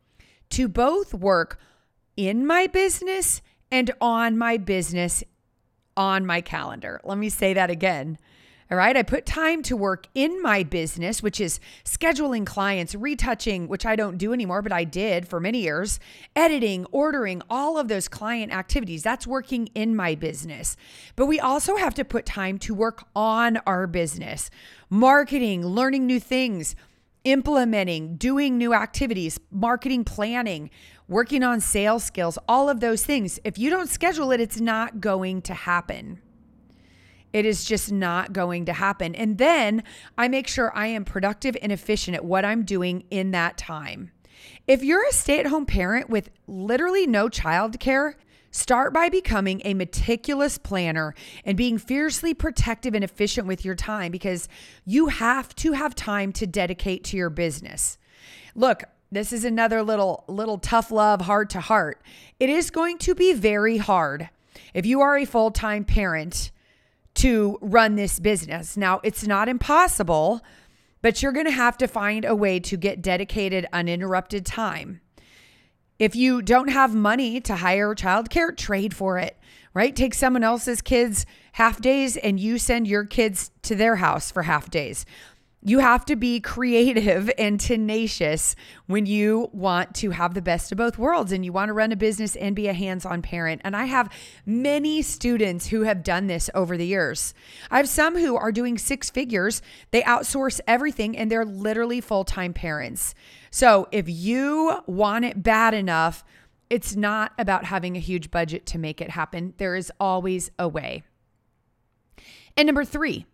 to 0.51 0.67
both 0.67 1.15
work 1.15 1.61
in 2.17 2.47
my 2.47 2.67
business 2.67 3.43
and 3.71 3.93
on 4.01 4.37
my 4.37 4.57
business 4.57 5.23
on 5.97 6.27
my 6.27 6.41
calendar. 6.41 7.01
Let 7.05 7.19
me 7.19 7.29
say 7.29 7.55
that 7.55 7.71
again. 7.71 8.19
All 8.69 8.77
right. 8.77 8.97
I 8.97 9.05
put 9.05 9.25
time 9.27 9.63
to 9.63 9.77
work 9.77 10.09
in 10.13 10.43
my 10.43 10.65
business, 10.65 11.23
which 11.23 11.41
is 11.41 11.61
scheduling 11.85 12.45
clients, 12.45 12.97
retouching, 12.97 13.69
which 13.69 13.87
I 13.87 13.95
don't 13.95 14.19
do 14.19 14.33
anymore, 14.33 14.61
but 14.61 14.73
I 14.73 14.83
did 14.83 15.29
for 15.29 15.39
many 15.39 15.61
years, 15.61 16.01
editing, 16.35 16.85
ordering, 16.91 17.43
all 17.49 17.79
of 17.79 17.87
those 17.87 18.09
client 18.09 18.53
activities. 18.53 19.05
That's 19.05 19.25
working 19.25 19.69
in 19.77 19.95
my 19.95 20.17
business. 20.17 20.77
But 21.15 21.27
we 21.27 21.39
also 21.39 21.77
have 21.77 21.95
to 21.95 22.05
put 22.05 22.27
time 22.27 22.59
to 22.61 22.75
work 22.75 23.05
on 23.15 23.59
our 23.69 23.87
business, 23.87 24.51
marketing, 24.91 25.65
learning 25.65 26.05
new 26.05 26.19
things, 26.19 26.75
implementing, 27.23 28.17
doing 28.17 28.59
new 28.59 28.75
activities, 28.75 29.39
marketing 29.53 30.03
planning, 30.03 30.71
working 31.07 31.45
on 31.45 31.61
sales 31.61 32.03
skills, 32.03 32.37
all 32.49 32.69
of 32.69 32.81
those 32.81 33.05
things. 33.05 33.39
If 33.45 33.59
you 33.59 33.71
don't 33.71 33.89
schedule 33.89 34.33
it, 34.33 34.41
it's 34.41 34.61
not 34.61 35.01
going 35.01 35.43
to 35.43 35.55
happen. 35.55 36.21
It 37.37 37.45
is 37.45 37.67
just 37.67 37.93
not 37.93 38.33
going 38.33 38.65
to 38.65 38.73
happen. 38.73 39.15
And 39.15 39.37
then 39.37 39.83
I 40.17 40.27
make 40.27 40.49
sure 40.49 40.75
I 40.75 40.87
am 40.87 41.05
productive 41.05 41.55
and 41.61 41.71
efficient 41.71 42.15
at 42.15 42.25
what 42.25 42.47
I'm 42.47 42.65
doing 42.65 43.05
in 43.11 43.33
that 43.33 43.59
time. 43.59 44.11
If 44.67 44.83
you're 44.83 45.07
a 45.07 45.13
stay 45.13 45.39
at 45.39 45.49
home 45.49 45.67
parent 45.67 46.09
with 46.09 46.31
literally 46.47 47.07
no 47.07 47.29
childcare, 47.29 48.15
Start 48.53 48.95
by 48.95 49.11
becoming 49.11 49.61
a 49.67 49.75
meticulous 49.75 50.57
planner 50.57 51.15
and 51.45 51.59
being 51.59 51.77
fiercely 51.77 52.33
protective 52.33 52.95
and 52.95 53.05
efficient 53.05 53.47
with 53.47 53.67
your 53.67 53.75
time 53.75 54.11
because 54.11 54.49
you 54.87 55.09
have 55.09 55.55
to 55.57 55.73
have 55.73 55.95
time 55.95 56.33
to 56.33 56.47
dedicate 56.47 57.05
to 57.05 57.19
your 57.19 57.29
business. 57.29 57.99
Look, 58.55 58.85
this 59.13 59.31
is 59.31 59.45
another 59.45 59.83
little 59.83 60.25
little 60.27 60.57
tough 60.57 60.91
love 60.91 61.21
heart 61.21 61.51
to 61.51 61.61
heart. 61.61 62.01
It 62.41 62.49
is 62.49 62.71
going 62.71 62.97
to 62.99 63.15
be 63.15 63.35
very 63.35 63.77
hard 63.77 64.31
if 64.73 64.87
you 64.87 65.03
are 65.03 65.19
a 65.19 65.27
full-time 65.27 65.85
parent 65.85 66.51
to 67.17 67.59
run 67.61 67.97
this 67.97 68.19
business. 68.19 68.77
Now, 68.77 69.01
it's 69.03 69.27
not 69.27 69.49
impossible, 69.49 70.43
but 71.03 71.23
you're 71.23 71.33
going 71.33 71.47
to 71.47 71.53
have 71.53 71.77
to 71.79 71.89
find 71.89 72.25
a 72.25 72.35
way 72.35 72.61
to 72.61 72.77
get 72.77 73.03
dedicated 73.03 73.67
uninterrupted 73.73 74.47
time. 74.47 75.01
If 75.99 76.15
you 76.15 76.43
don't 76.43 76.69
have 76.69 76.95
money 76.95 77.41
to 77.41 77.57
hire 77.57 77.95
childcare, 77.95 78.57
trade 78.57 78.95
for 78.95 79.19
it, 79.19 79.39
right? 79.73 79.97
Take 79.97 80.15
someone 80.15 80.45
else's 80.45 80.83
kids 80.83 81.25
half 81.53 81.81
days 81.81 82.17
and 82.19 82.39
you 82.39 82.59
send 82.59 82.87
your 82.87 83.05
kids 83.05 83.51
to 83.63 83.75
their 83.75 83.97
house 83.97 84.31
for 84.31 84.43
half 84.43 84.71
days. 84.71 85.07
You 85.63 85.81
have 85.81 86.05
to 86.05 86.17
be 86.17 86.39
creative 86.41 87.31
and 87.39 87.59
tenacious 87.59 88.55
when 88.87 89.07
you 89.07 89.49
want 89.53 89.95
to 89.97 90.11
have 90.11 90.35
the 90.35 90.43
best 90.43 90.71
of 90.71 90.79
both 90.79 90.99
worlds 90.99 91.33
and 91.33 91.45
you 91.45 91.53
want 91.53 91.71
to 91.71 91.73
run 91.73 91.93
a 91.93 91.97
business 91.97 92.37
and 92.37 92.55
be 92.55 92.69
a 92.69 92.73
hands 92.73 93.05
on 93.05 93.23
parent. 93.23 93.63
And 93.65 93.75
I 93.75 93.87
have 93.87 94.13
many 94.45 95.03
students 95.03 95.67
who 95.69 95.83
have 95.83 96.03
done 96.03 96.27
this 96.27 96.49
over 96.55 96.77
the 96.77 96.87
years. 96.87 97.35
I 97.71 97.79
have 97.79 97.89
some 97.89 98.17
who 98.17 98.37
are 98.37 98.53
doing 98.53 98.79
six 98.79 99.11
figures, 99.11 99.63
they 99.91 100.03
outsource 100.03 100.61
everything 100.67 101.17
and 101.17 101.31
they're 101.31 101.45
literally 101.45 102.01
full 102.01 102.25
time 102.25 102.53
parents. 102.53 103.15
So 103.51 103.89
if 103.91 104.09
you 104.09 104.81
want 104.87 105.25
it 105.25 105.43
bad 105.43 105.75
enough, 105.75 106.25
it's 106.69 106.97
not 106.97 107.33
about 107.39 107.65
having 107.65 107.97
a 107.97 108.01
huge 108.01 108.31
budget 108.31 108.67
to 108.67 108.79
make 108.79 109.01
it 109.01 109.11
happen. 109.11 109.55
There 109.57 109.77
is 109.77 109.93
always 110.01 110.51
a 110.59 110.69
way. 110.69 111.05
And 112.57 112.67
number 112.67 112.85
three, 112.85 113.27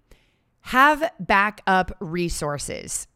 have 0.62 1.12
backup 1.21 1.97
resources. 2.00 3.07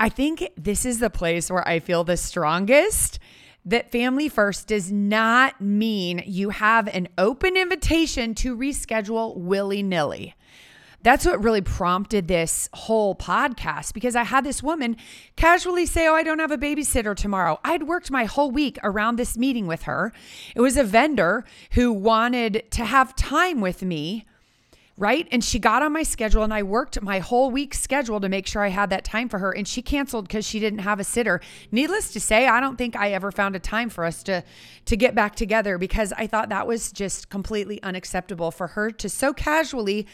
I 0.00 0.08
think 0.08 0.50
this 0.56 0.84
is 0.84 1.00
the 1.00 1.10
place 1.10 1.50
where 1.50 1.66
I 1.66 1.80
feel 1.80 2.04
the 2.04 2.16
strongest 2.16 3.18
that 3.64 3.90
family 3.90 4.28
first 4.28 4.68
does 4.68 4.92
not 4.92 5.60
mean 5.60 6.22
you 6.24 6.50
have 6.50 6.88
an 6.88 7.08
open 7.18 7.56
invitation 7.56 8.34
to 8.36 8.56
reschedule 8.56 9.36
willy 9.36 9.82
nilly. 9.82 10.34
That's 11.02 11.24
what 11.24 11.42
really 11.42 11.60
prompted 11.60 12.26
this 12.26 12.68
whole 12.72 13.14
podcast 13.14 13.94
because 13.94 14.16
I 14.16 14.24
had 14.24 14.44
this 14.44 14.62
woman 14.62 14.96
casually 15.36 15.86
say, 15.86 16.08
Oh, 16.08 16.14
I 16.14 16.24
don't 16.24 16.40
have 16.40 16.50
a 16.50 16.58
babysitter 16.58 17.14
tomorrow. 17.14 17.60
I'd 17.62 17.84
worked 17.84 18.10
my 18.10 18.24
whole 18.24 18.50
week 18.50 18.78
around 18.82 19.16
this 19.16 19.36
meeting 19.36 19.66
with 19.66 19.82
her. 19.82 20.12
It 20.56 20.60
was 20.60 20.76
a 20.76 20.82
vendor 20.82 21.44
who 21.72 21.92
wanted 21.92 22.64
to 22.72 22.84
have 22.84 23.14
time 23.14 23.60
with 23.60 23.82
me 23.82 24.26
right? 24.98 25.28
And 25.30 25.42
she 25.44 25.60
got 25.60 25.82
on 25.82 25.92
my 25.92 26.02
schedule 26.02 26.42
and 26.42 26.52
I 26.52 26.64
worked 26.64 27.00
my 27.00 27.20
whole 27.20 27.52
week 27.52 27.72
schedule 27.72 28.20
to 28.20 28.28
make 28.28 28.48
sure 28.48 28.62
I 28.62 28.68
had 28.68 28.90
that 28.90 29.04
time 29.04 29.28
for 29.28 29.38
her 29.38 29.52
and 29.52 29.66
she 29.66 29.80
canceled 29.80 30.26
because 30.26 30.44
she 30.44 30.58
didn't 30.58 30.80
have 30.80 30.98
a 30.98 31.04
sitter. 31.04 31.40
Needless 31.70 32.12
to 32.12 32.20
say, 32.20 32.48
I 32.48 32.58
don't 32.58 32.76
think 32.76 32.96
I 32.96 33.12
ever 33.12 33.30
found 33.30 33.54
a 33.54 33.60
time 33.60 33.88
for 33.88 34.04
us 34.04 34.22
to 34.24 34.42
to 34.86 34.96
get 34.96 35.14
back 35.14 35.36
together 35.36 35.78
because 35.78 36.12
I 36.14 36.26
thought 36.26 36.48
that 36.48 36.66
was 36.66 36.90
just 36.90 37.28
completely 37.28 37.80
unacceptable 37.82 38.50
for 38.50 38.68
her 38.68 38.90
to 38.90 39.08
so 39.08 39.32
casually 39.32 40.06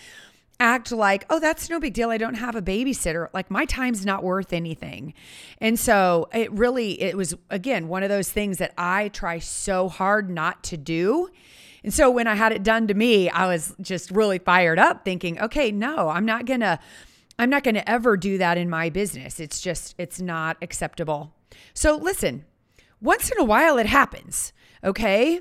act 0.61 0.93
like, 0.93 1.25
"Oh, 1.31 1.41
that's 1.41 1.71
no 1.71 1.81
big 1.81 1.95
deal. 1.95 2.11
I 2.11 2.19
don't 2.19 2.35
have 2.35 2.55
a 2.55 2.63
babysitter." 2.63 3.29
Like 3.33 3.51
my 3.51 3.65
time's 3.65 4.05
not 4.05 4.23
worth 4.23 4.53
anything. 4.53 5.15
And 5.59 5.79
so, 5.79 6.29
it 6.35 6.53
really 6.53 7.01
it 7.01 7.17
was 7.17 7.35
again 7.51 7.89
one 7.89 8.03
of 8.03 8.11
those 8.11 8.31
things 8.31 8.59
that 8.59 8.75
I 8.77 9.09
try 9.09 9.39
so 9.39 9.89
hard 9.89 10.29
not 10.29 10.63
to 10.65 10.77
do 10.77 11.31
and 11.85 11.93
so 11.93 12.11
when 12.11 12.27
I 12.27 12.35
had 12.35 12.53
it 12.53 12.63
done 12.63 12.87
to 12.89 12.95
me, 12.95 13.29
I 13.29 13.47
was 13.47 13.75
just 13.79 14.11
really 14.11 14.39
fired 14.39 14.79
up 14.79 15.05
thinking, 15.05 15.39
okay, 15.39 15.71
no, 15.71 16.09
I'm 16.09 16.25
not 16.25 16.47
going 16.47 16.61
to 16.61 16.81
I'm 17.39 17.51
not 17.51 17.63
going 17.63 17.75
to 17.75 17.89
ever 17.89 18.17
do 18.17 18.39
that 18.39 18.57
in 18.57 18.71
my 18.71 18.89
business. 18.89 19.39
It's 19.39 19.61
just 19.61 19.95
it's 19.99 20.21
not 20.21 20.57
acceptable. 20.63 21.35
So 21.75 21.97
listen, 21.97 22.47
once 23.03 23.31
in 23.31 23.39
a 23.39 23.45
while 23.45 23.77
it 23.77 23.87
happens, 23.87 24.55
okay? 24.83 25.41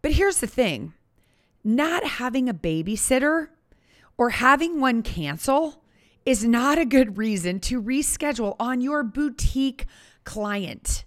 But 0.00 0.12
here's 0.12 0.40
the 0.40 0.46
thing. 0.46 0.94
Not 1.62 2.04
having 2.04 2.48
a 2.48 2.54
babysitter 2.54 3.48
or 4.16 4.30
having 4.30 4.80
one 4.80 5.02
cancel 5.02 5.84
is 6.24 6.42
not 6.42 6.78
a 6.78 6.86
good 6.86 7.18
reason 7.18 7.60
to 7.60 7.82
reschedule 7.82 8.56
on 8.58 8.80
your 8.80 9.02
boutique 9.02 9.84
client. 10.24 11.04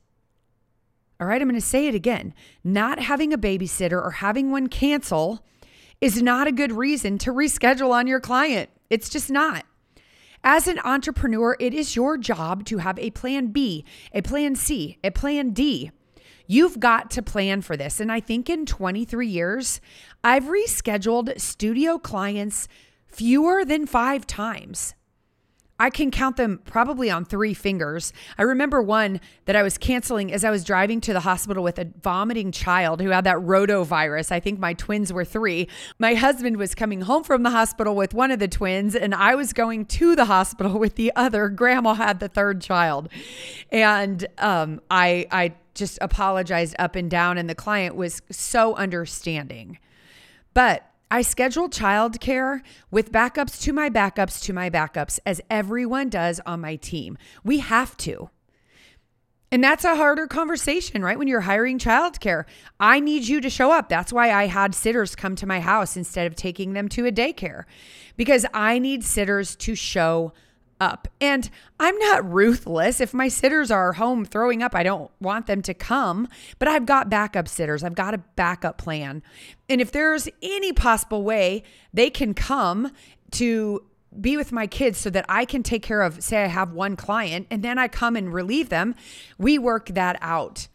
All 1.23 1.29
right, 1.29 1.41
I'm 1.41 1.47
going 1.47 1.57
to 1.57 1.65
say 1.65 1.87
it 1.87 1.95
again. 1.95 2.33
Not 2.65 2.99
having 2.99 3.31
a 3.31 3.37
babysitter 3.37 3.93
or 3.93 4.11
having 4.11 4.51
one 4.51 4.67
cancel 4.67 5.45
is 6.01 6.21
not 6.21 6.47
a 6.47 6.51
good 6.51 6.73
reason 6.73 7.17
to 7.19 7.31
reschedule 7.31 7.91
on 7.91 8.07
your 8.07 8.19
client. 8.19 8.69
It's 8.89 9.07
just 9.07 9.31
not. 9.31 9.63
As 10.43 10.67
an 10.67 10.79
entrepreneur, 10.83 11.55
it 11.61 11.73
is 11.73 11.95
your 11.95 12.17
job 12.17 12.65
to 12.65 12.79
have 12.79 12.99
a 12.99 13.11
plan 13.11 13.53
B, 13.53 13.85
a 14.11 14.21
plan 14.21 14.55
C, 14.57 14.97
a 15.01 15.11
plan 15.11 15.51
D. 15.51 15.91
You've 16.45 16.81
got 16.81 17.09
to 17.11 17.21
plan 17.21 17.61
for 17.61 17.77
this. 17.77 18.01
And 18.01 18.11
I 18.11 18.19
think 18.19 18.49
in 18.49 18.65
23 18.65 19.25
years, 19.25 19.79
I've 20.25 20.43
rescheduled 20.43 21.39
studio 21.39 21.97
clients 21.99 22.67
fewer 23.07 23.63
than 23.63 23.87
five 23.87 24.27
times. 24.27 24.93
I 25.83 25.89
can 25.89 26.11
count 26.11 26.37
them 26.37 26.61
probably 26.63 27.11
on 27.11 27.25
three 27.25 27.53
fingers. 27.53 28.13
I 28.37 28.43
remember 28.43 28.81
one 28.81 29.19
that 29.43 29.57
I 29.57 29.63
was 29.63 29.77
canceling 29.77 30.31
as 30.31 30.45
I 30.45 30.49
was 30.49 30.63
driving 30.63 31.01
to 31.01 31.11
the 31.11 31.19
hospital 31.19 31.61
with 31.61 31.77
a 31.77 31.89
vomiting 32.01 32.53
child 32.53 33.01
who 33.01 33.09
had 33.09 33.25
that 33.25 33.35
rotavirus. 33.35 34.31
I 34.31 34.39
think 34.39 34.59
my 34.59 34.75
twins 34.75 35.11
were 35.11 35.25
three. 35.25 35.67
My 35.99 36.13
husband 36.13 36.55
was 36.55 36.73
coming 36.73 37.01
home 37.01 37.25
from 37.25 37.43
the 37.43 37.49
hospital 37.49 37.97
with 37.97 38.13
one 38.13 38.31
of 38.31 38.39
the 38.39 38.47
twins, 38.47 38.95
and 38.95 39.13
I 39.13 39.35
was 39.35 39.51
going 39.51 39.85
to 39.87 40.15
the 40.15 40.23
hospital 40.23 40.79
with 40.79 40.95
the 40.95 41.11
other. 41.17 41.49
Grandma 41.49 41.95
had 41.95 42.21
the 42.21 42.29
third 42.29 42.61
child. 42.61 43.09
And 43.69 44.25
um, 44.37 44.79
I, 44.89 45.27
I 45.31 45.53
just 45.73 45.97
apologized 45.99 46.77
up 46.79 46.95
and 46.95 47.11
down, 47.11 47.37
and 47.37 47.49
the 47.49 47.55
client 47.55 47.97
was 47.97 48.21
so 48.31 48.73
understanding. 48.75 49.79
But 50.53 50.89
I 51.13 51.21
schedule 51.21 51.69
childcare 51.69 52.61
with 52.89 53.11
backups 53.11 53.61
to 53.65 53.71
my 53.71 53.87
backups 53.87 54.41
to 54.45 54.51
my 54.51 54.71
backups, 54.71 55.19
as 55.27 55.41
everyone 55.47 56.09
does 56.09 56.41
on 56.43 56.59
my 56.59 56.75
team. 56.75 57.19
We 57.43 57.59
have 57.59 57.95
to. 57.97 58.31
And 59.51 59.63
that's 59.63 59.85
a 59.85 59.95
harder 59.95 60.25
conversation, 60.25 61.03
right? 61.03 61.19
When 61.19 61.27
you're 61.27 61.41
hiring 61.41 61.77
childcare, 61.77 62.45
I 62.79 62.99
need 62.99 63.27
you 63.27 63.41
to 63.41 63.49
show 63.51 63.71
up. 63.71 63.89
That's 63.89 64.11
why 64.11 64.31
I 64.31 64.47
had 64.47 64.73
sitters 64.73 65.15
come 65.15 65.35
to 65.35 65.45
my 65.45 65.59
house 65.59 65.95
instead 65.95 66.25
of 66.25 66.35
taking 66.35 66.73
them 66.73 66.89
to 66.89 67.05
a 67.05 67.11
daycare 67.11 67.65
because 68.17 68.47
I 68.51 68.79
need 68.79 69.03
sitters 69.03 69.55
to 69.57 69.75
show 69.75 70.33
up. 70.83 71.07
And 71.21 71.49
I'm 71.79 71.97
not 71.97 72.29
ruthless. 72.29 72.99
If 72.99 73.13
my 73.13 73.29
sitters 73.29 73.71
are 73.71 73.93
home 73.93 74.25
throwing 74.25 74.61
up, 74.61 74.75
I 74.75 74.83
don't 74.83 75.09
want 75.21 75.47
them 75.47 75.61
to 75.63 75.73
come, 75.73 76.27
but 76.59 76.67
I've 76.67 76.85
got 76.85 77.09
backup 77.09 77.47
sitters. 77.47 77.83
I've 77.83 77.95
got 77.95 78.13
a 78.13 78.17
backup 78.35 78.77
plan. 78.77 79.23
And 79.69 79.79
if 79.79 79.91
there's 79.91 80.27
any 80.41 80.73
possible 80.73 81.23
way 81.23 81.63
they 81.93 82.09
can 82.09 82.33
come 82.33 82.91
to 83.31 83.83
be 84.19 84.37
with 84.37 84.51
my 84.51 84.67
kids 84.67 84.99
so 84.99 85.09
that 85.09 85.25
I 85.29 85.45
can 85.45 85.63
take 85.63 85.83
care 85.83 86.01
of, 86.01 86.21
say, 86.21 86.43
I 86.43 86.47
have 86.47 86.73
one 86.73 86.95
client 86.95 87.47
and 87.49 87.63
then 87.63 87.79
I 87.79 87.87
come 87.87 88.15
and 88.15 88.33
relieve 88.33 88.69
them, 88.69 88.93
we 89.37 89.57
work 89.57 89.87
that 89.89 90.17
out. 90.21 90.67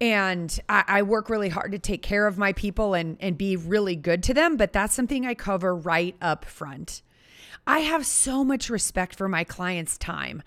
And 0.00 0.58
I, 0.68 0.84
I, 0.86 1.02
work 1.02 1.28
really 1.28 1.48
hard 1.48 1.72
to 1.72 1.78
take 1.78 2.02
care 2.02 2.28
of 2.28 2.38
my 2.38 2.52
people 2.52 2.94
and, 2.94 3.16
and 3.18 3.36
be 3.36 3.56
really 3.56 3.96
good 3.96 4.22
to 4.24 4.34
them, 4.34 4.56
but 4.56 4.72
that's 4.72 4.94
something 4.94 5.26
I 5.26 5.34
cover 5.34 5.74
right 5.74 6.14
up 6.22 6.44
front. 6.44 7.02
I 7.66 7.80
have 7.80 8.06
so 8.06 8.44
much 8.44 8.70
respect 8.70 9.14
for 9.14 9.28
my 9.28 9.44
clients' 9.44 9.98
time. 9.98 10.42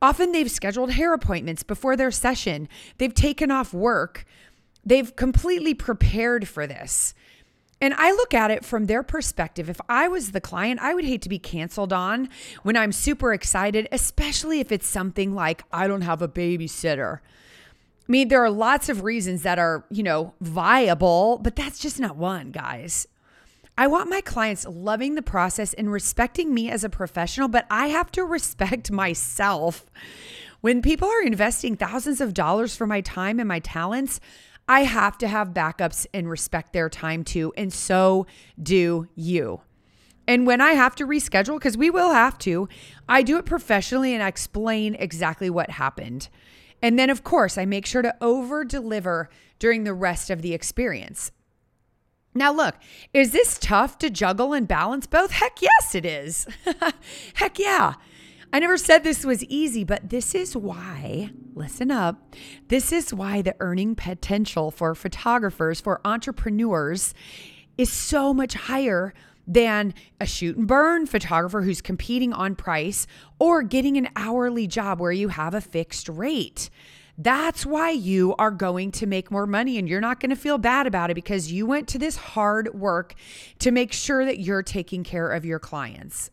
Often 0.00 0.32
they've 0.32 0.50
scheduled 0.50 0.92
hair 0.92 1.14
appointments 1.14 1.62
before 1.62 1.96
their 1.96 2.10
session, 2.10 2.68
they've 2.98 3.14
taken 3.14 3.50
off 3.50 3.72
work, 3.72 4.24
they've 4.84 5.14
completely 5.14 5.74
prepared 5.74 6.48
for 6.48 6.66
this. 6.66 7.14
And 7.80 7.94
I 7.94 8.12
look 8.12 8.32
at 8.32 8.52
it 8.52 8.64
from 8.64 8.86
their 8.86 9.02
perspective. 9.02 9.68
If 9.68 9.80
I 9.88 10.06
was 10.06 10.30
the 10.30 10.40
client, 10.40 10.80
I 10.80 10.94
would 10.94 11.04
hate 11.04 11.22
to 11.22 11.28
be 11.28 11.40
canceled 11.40 11.92
on 11.92 12.28
when 12.62 12.76
I'm 12.76 12.92
super 12.92 13.32
excited, 13.32 13.88
especially 13.90 14.60
if 14.60 14.70
it's 14.70 14.86
something 14.86 15.34
like, 15.34 15.64
I 15.72 15.88
don't 15.88 16.02
have 16.02 16.22
a 16.22 16.28
babysitter. 16.28 17.18
I 17.18 18.12
mean, 18.12 18.28
there 18.28 18.44
are 18.44 18.50
lots 18.50 18.88
of 18.88 19.02
reasons 19.02 19.42
that 19.42 19.58
are, 19.58 19.84
you 19.90 20.04
know, 20.04 20.34
viable, 20.40 21.38
but 21.42 21.56
that's 21.56 21.80
just 21.80 21.98
not 21.98 22.16
one, 22.16 22.52
guys. 22.52 23.08
I 23.76 23.86
want 23.86 24.10
my 24.10 24.20
clients 24.20 24.66
loving 24.68 25.14
the 25.14 25.22
process 25.22 25.72
and 25.74 25.90
respecting 25.90 26.52
me 26.52 26.70
as 26.70 26.84
a 26.84 26.90
professional, 26.90 27.48
but 27.48 27.66
I 27.70 27.88
have 27.88 28.10
to 28.12 28.24
respect 28.24 28.90
myself. 28.92 29.86
When 30.60 30.82
people 30.82 31.08
are 31.08 31.22
investing 31.22 31.76
thousands 31.76 32.20
of 32.20 32.34
dollars 32.34 32.76
for 32.76 32.86
my 32.86 33.00
time 33.00 33.40
and 33.40 33.48
my 33.48 33.58
talents, 33.60 34.20
I 34.68 34.84
have 34.84 35.18
to 35.18 35.28
have 35.28 35.48
backups 35.48 36.06
and 36.14 36.28
respect 36.28 36.72
their 36.72 36.88
time 36.88 37.24
too. 37.24 37.52
And 37.56 37.72
so 37.72 38.26
do 38.62 39.08
you. 39.14 39.62
And 40.28 40.46
when 40.46 40.60
I 40.60 40.72
have 40.72 40.94
to 40.96 41.06
reschedule, 41.06 41.58
because 41.58 41.76
we 41.76 41.90
will 41.90 42.12
have 42.12 42.38
to, 42.38 42.68
I 43.08 43.22
do 43.22 43.38
it 43.38 43.46
professionally 43.46 44.14
and 44.14 44.22
I 44.22 44.28
explain 44.28 44.94
exactly 44.94 45.50
what 45.50 45.70
happened. 45.70 46.28
And 46.80 46.98
then, 46.98 47.10
of 47.10 47.24
course, 47.24 47.58
I 47.58 47.64
make 47.64 47.86
sure 47.86 48.02
to 48.02 48.14
over 48.20 48.64
deliver 48.64 49.30
during 49.58 49.84
the 49.84 49.94
rest 49.94 50.30
of 50.30 50.42
the 50.42 50.54
experience. 50.54 51.32
Now, 52.34 52.52
look, 52.52 52.76
is 53.12 53.32
this 53.32 53.58
tough 53.58 53.98
to 53.98 54.08
juggle 54.08 54.52
and 54.52 54.66
balance 54.66 55.06
both? 55.06 55.32
Heck 55.32 55.60
yes, 55.60 55.94
it 55.94 56.06
is. 56.06 56.46
Heck 57.34 57.58
yeah. 57.58 57.94
I 58.54 58.58
never 58.58 58.76
said 58.76 59.02
this 59.02 59.24
was 59.24 59.44
easy, 59.44 59.82
but 59.82 60.10
this 60.10 60.34
is 60.34 60.54
why, 60.54 61.30
listen 61.54 61.90
up, 61.90 62.34
this 62.68 62.92
is 62.92 63.12
why 63.12 63.40
the 63.40 63.56
earning 63.60 63.94
potential 63.94 64.70
for 64.70 64.94
photographers, 64.94 65.80
for 65.80 66.02
entrepreneurs, 66.04 67.14
is 67.78 67.90
so 67.90 68.34
much 68.34 68.52
higher 68.52 69.14
than 69.46 69.94
a 70.20 70.26
shoot 70.26 70.56
and 70.56 70.68
burn 70.68 71.06
photographer 71.06 71.62
who's 71.62 71.80
competing 71.80 72.32
on 72.34 72.54
price 72.54 73.06
or 73.38 73.62
getting 73.62 73.96
an 73.96 74.08
hourly 74.16 74.66
job 74.66 75.00
where 75.00 75.12
you 75.12 75.28
have 75.28 75.54
a 75.54 75.60
fixed 75.60 76.08
rate. 76.08 76.68
That's 77.18 77.66
why 77.66 77.90
you 77.90 78.34
are 78.38 78.50
going 78.50 78.90
to 78.92 79.06
make 79.06 79.30
more 79.30 79.46
money 79.46 79.78
and 79.78 79.88
you're 79.88 80.00
not 80.00 80.18
going 80.18 80.30
to 80.30 80.36
feel 80.36 80.58
bad 80.58 80.86
about 80.86 81.10
it 81.10 81.14
because 81.14 81.52
you 81.52 81.66
went 81.66 81.88
to 81.88 81.98
this 81.98 82.16
hard 82.16 82.74
work 82.74 83.14
to 83.58 83.70
make 83.70 83.92
sure 83.92 84.24
that 84.24 84.40
you're 84.40 84.62
taking 84.62 85.04
care 85.04 85.28
of 85.28 85.44
your 85.44 85.58
clients. 85.58 86.30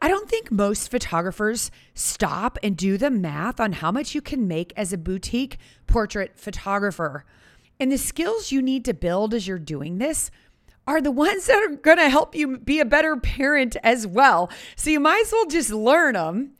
I 0.00 0.08
don't 0.08 0.28
think 0.28 0.50
most 0.50 0.90
photographers 0.90 1.70
stop 1.94 2.58
and 2.62 2.76
do 2.76 2.98
the 2.98 3.10
math 3.10 3.58
on 3.58 3.72
how 3.72 3.90
much 3.90 4.14
you 4.14 4.20
can 4.20 4.46
make 4.46 4.72
as 4.76 4.92
a 4.92 4.98
boutique 4.98 5.58
portrait 5.86 6.38
photographer. 6.38 7.24
And 7.80 7.90
the 7.90 7.98
skills 7.98 8.52
you 8.52 8.62
need 8.62 8.84
to 8.84 8.94
build 8.94 9.34
as 9.34 9.46
you're 9.46 9.58
doing 9.58 9.98
this 9.98 10.30
are 10.86 11.00
the 11.00 11.10
ones 11.10 11.46
that 11.46 11.62
are 11.62 11.76
going 11.76 11.98
to 11.98 12.08
help 12.08 12.34
you 12.34 12.58
be 12.58 12.78
a 12.78 12.84
better 12.84 13.16
parent 13.16 13.76
as 13.82 14.06
well. 14.06 14.48
So 14.76 14.90
you 14.90 15.00
might 15.00 15.22
as 15.26 15.32
well 15.32 15.46
just 15.46 15.70
learn 15.70 16.14
them. 16.14 16.52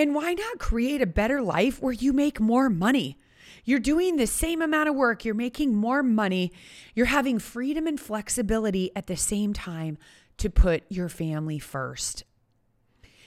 And 0.00 0.14
why 0.14 0.32
not 0.32 0.58
create 0.58 1.02
a 1.02 1.06
better 1.06 1.42
life 1.42 1.82
where 1.82 1.92
you 1.92 2.14
make 2.14 2.40
more 2.40 2.70
money? 2.70 3.18
You're 3.66 3.78
doing 3.78 4.16
the 4.16 4.26
same 4.26 4.62
amount 4.62 4.88
of 4.88 4.94
work, 4.94 5.26
you're 5.26 5.34
making 5.34 5.74
more 5.74 6.02
money, 6.02 6.52
you're 6.94 7.04
having 7.04 7.38
freedom 7.38 7.86
and 7.86 8.00
flexibility 8.00 8.90
at 8.96 9.08
the 9.08 9.16
same 9.18 9.52
time 9.52 9.98
to 10.38 10.48
put 10.48 10.84
your 10.88 11.10
family 11.10 11.58
first. 11.58 12.24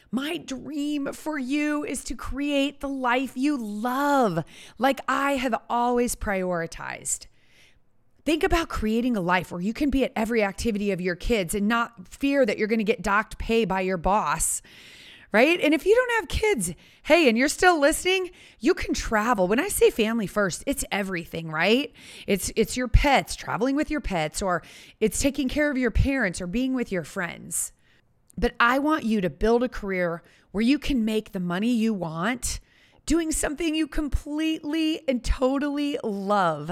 My 0.09 0.37
dream 0.37 1.13
for 1.13 1.37
you 1.37 1.83
is 1.83 2.03
to 2.05 2.15
create 2.15 2.79
the 2.79 2.89
life 2.89 3.33
you 3.35 3.55
love, 3.55 4.43
like 4.79 4.99
I 5.07 5.33
have 5.33 5.53
always 5.69 6.15
prioritized. 6.15 7.27
Think 8.25 8.43
about 8.43 8.69
creating 8.69 9.15
a 9.15 9.21
life 9.21 9.51
where 9.51 9.61
you 9.61 9.73
can 9.73 9.91
be 9.91 10.05
at 10.05 10.11
every 10.15 10.41
activity 10.41 10.89
of 10.89 10.99
your 10.99 11.15
kids 11.15 11.53
and 11.53 11.67
not 11.67 12.07
fear 12.07 12.47
that 12.47 12.57
you're 12.57 12.67
going 12.67 12.79
to 12.79 12.83
get 12.83 13.03
docked 13.03 13.37
pay 13.37 13.63
by 13.63 13.81
your 13.81 13.97
boss. 13.97 14.63
Right? 15.33 15.59
And 15.59 15.73
if 15.73 15.85
you 15.85 15.95
don't 15.95 16.11
have 16.19 16.27
kids, 16.29 16.73
hey, 17.01 17.27
and 17.27 17.35
you're 17.35 17.49
still 17.49 17.79
listening, 17.79 18.29
you 18.59 18.75
can 18.75 18.93
travel. 18.93 19.47
When 19.47 19.59
I 19.59 19.67
say 19.67 19.89
family 19.89 20.27
first, 20.27 20.63
it's 20.67 20.85
everything, 20.91 21.49
right? 21.49 21.91
It's 22.27 22.51
it's 22.55 22.77
your 22.77 22.87
pets, 22.87 23.35
traveling 23.35 23.75
with 23.75 23.89
your 23.89 23.99
pets 23.99 24.43
or 24.43 24.61
it's 24.99 25.19
taking 25.19 25.49
care 25.49 25.71
of 25.71 25.77
your 25.77 25.89
parents 25.89 26.39
or 26.39 26.45
being 26.45 26.75
with 26.75 26.91
your 26.91 27.03
friends. 27.03 27.73
But 28.37 28.53
I 28.59 28.77
want 28.77 29.05
you 29.05 29.21
to 29.21 29.29
build 29.29 29.63
a 29.63 29.69
career 29.69 30.21
where 30.51 30.61
you 30.61 30.77
can 30.77 31.03
make 31.03 31.31
the 31.31 31.39
money 31.39 31.73
you 31.73 31.95
want 31.95 32.59
doing 33.05 33.31
something 33.31 33.75
you 33.75 33.87
completely 33.87 35.01
and 35.07 35.23
totally 35.23 35.97
love. 36.03 36.71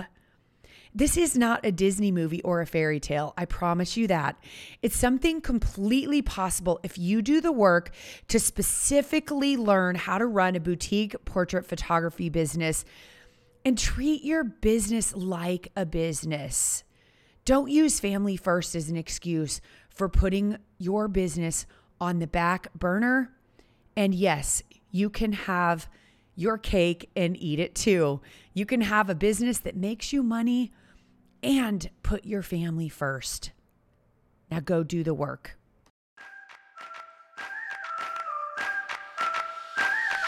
This 0.93 1.15
is 1.15 1.38
not 1.38 1.65
a 1.65 1.71
Disney 1.71 2.12
movie 2.12 2.41
or 2.41 2.60
a 2.60 2.65
fairy 2.65 3.00
tale. 3.00 3.33
I 3.38 3.45
promise 3.45 3.95
you 3.95 4.07
that. 4.07 4.38
It's 4.81 4.98
something 4.98 5.39
completely 5.39 6.21
possible 6.21 6.79
if 6.83 6.98
you 6.98 7.21
do 7.21 7.39
the 7.39 7.51
work 7.51 7.91
to 8.27 8.39
specifically 8.39 9.55
learn 9.55 9.95
how 9.95 10.17
to 10.17 10.25
run 10.25 10.55
a 10.55 10.60
boutique 10.60 11.24
portrait 11.24 11.65
photography 11.65 12.27
business 12.27 12.83
and 13.63 13.77
treat 13.77 14.24
your 14.24 14.43
business 14.43 15.15
like 15.15 15.71
a 15.77 15.86
business. 15.86 16.83
Don't 17.45 17.71
use 17.71 18.00
family 18.00 18.36
first 18.36 18.75
as 18.75 18.89
an 18.89 18.97
excuse 18.97 19.62
for 19.89 20.10
putting 20.10 20.58
your 20.77 21.08
business 21.08 21.65
on 22.01 22.19
the 22.19 22.27
back 22.27 22.73
burner. 22.73 23.32
And 23.95 24.13
yes, 24.13 24.62
you 24.91 25.10
can 25.10 25.32
have 25.34 25.88
your 26.36 26.58
cake 26.58 27.10
and 27.15 27.38
eat 27.38 27.60
it 27.60 27.75
too. 27.75 28.19
You 28.54 28.65
can 28.65 28.82
have 28.82 29.10
a 29.10 29.15
business 29.15 29.60
that 29.60 29.75
makes 29.75 30.12
you 30.12 30.23
money 30.23 30.71
and 31.43 31.89
put 32.04 32.25
your 32.25 32.41
family 32.41 32.89
first. 32.89 33.51
Now 34.49 34.60
go 34.60 34.84
do 34.84 35.04
the 35.04 35.13
work. 35.13 35.58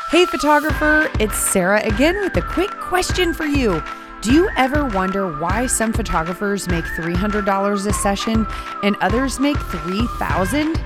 Hey, 0.10 0.26
photographer, 0.26 1.10
it's 1.20 1.38
Sarah 1.38 1.84
again 1.84 2.20
with 2.22 2.38
a 2.38 2.42
quick 2.42 2.70
question 2.70 3.34
for 3.34 3.46
you. 3.46 3.82
Do 4.22 4.32
you 4.32 4.48
ever 4.56 4.86
wonder 4.86 5.40
why 5.40 5.66
some 5.66 5.92
photographers 5.92 6.68
make 6.68 6.86
$300 6.86 7.88
a 7.88 7.94
session 7.94 8.46
and 8.84 8.96
others 9.02 9.40
make 9.40 9.58
3,000? 9.58 10.78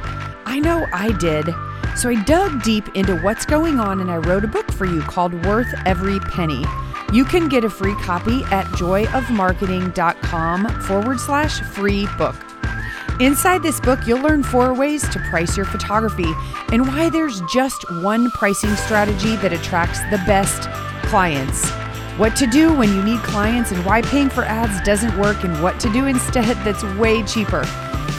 I 0.45 0.59
know 0.59 0.87
I 0.93 1.11
did. 1.11 1.53
So 1.97 2.09
I 2.09 2.23
dug 2.23 2.63
deep 2.63 2.87
into 2.95 3.17
what's 3.17 3.45
going 3.45 3.79
on 3.79 3.99
and 3.99 4.09
I 4.09 4.17
wrote 4.17 4.45
a 4.45 4.47
book 4.47 4.71
for 4.71 4.85
you 4.85 5.01
called 5.01 5.45
Worth 5.45 5.73
Every 5.85 6.19
Penny. 6.21 6.63
You 7.13 7.25
can 7.25 7.47
get 7.47 7.63
a 7.63 7.69
free 7.69 7.95
copy 7.95 8.43
at 8.45 8.65
joyofmarketing.com 8.67 10.81
forward 10.81 11.19
slash 11.19 11.61
free 11.61 12.07
book. 12.17 12.35
Inside 13.19 13.63
this 13.63 13.79
book, 13.79 14.05
you'll 14.05 14.21
learn 14.21 14.43
four 14.43 14.73
ways 14.73 15.07
to 15.09 15.19
price 15.29 15.57
your 15.57 15.65
photography 15.65 16.31
and 16.71 16.87
why 16.87 17.09
there's 17.09 17.41
just 17.51 17.83
one 18.03 18.29
pricing 18.31 18.75
strategy 18.75 19.35
that 19.37 19.53
attracts 19.53 19.99
the 20.11 20.21
best 20.27 20.69
clients 21.07 21.67
what 22.17 22.35
to 22.37 22.47
do 22.47 22.73
when 22.73 22.89
you 22.95 23.03
need 23.03 23.19
clients 23.19 23.71
and 23.71 23.85
why 23.85 24.01
paying 24.01 24.27
for 24.27 24.43
ads 24.43 24.81
doesn't 24.81 25.15
work, 25.19 25.43
and 25.43 25.61
what 25.61 25.79
to 25.79 25.93
do 25.93 26.07
instead 26.07 26.57
that's 26.65 26.83
way 26.97 27.21
cheaper. 27.21 27.61